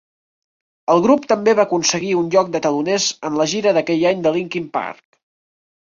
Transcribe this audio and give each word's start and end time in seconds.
El 0.93 1.03
grup 1.07 1.27
també 1.33 1.53
va 1.59 1.67
aconseguir 1.69 2.11
un 2.23 2.33
lloc 2.37 2.51
de 2.57 2.63
teloners 2.67 3.13
en 3.31 3.41
la 3.43 3.49
gira 3.55 3.79
d'aquell 3.79 4.11
any 4.15 4.29
de 4.29 4.37
Linkin 4.41 4.71
Park. 4.81 5.11